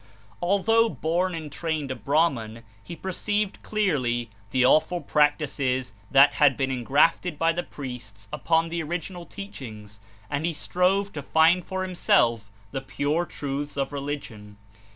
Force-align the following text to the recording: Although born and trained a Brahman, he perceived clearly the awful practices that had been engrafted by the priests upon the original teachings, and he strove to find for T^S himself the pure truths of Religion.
Although 0.41 0.89
born 0.89 1.35
and 1.35 1.51
trained 1.51 1.91
a 1.91 1.95
Brahman, 1.95 2.63
he 2.81 2.95
perceived 2.95 3.61
clearly 3.61 4.31
the 4.49 4.65
awful 4.65 4.99
practices 4.99 5.93
that 6.09 6.33
had 6.33 6.57
been 6.57 6.71
engrafted 6.71 7.37
by 7.37 7.53
the 7.53 7.61
priests 7.61 8.27
upon 8.33 8.69
the 8.69 8.81
original 8.81 9.27
teachings, 9.27 9.99
and 10.27 10.43
he 10.43 10.53
strove 10.53 11.13
to 11.13 11.21
find 11.21 11.63
for 11.65 11.81
T^S 11.83 11.89
himself 11.89 12.49
the 12.71 12.81
pure 12.81 13.27
truths 13.27 13.77
of 13.77 13.93
Religion. 13.93 14.57